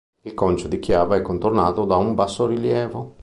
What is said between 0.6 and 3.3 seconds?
di chiave è contornato da un bassorilievo.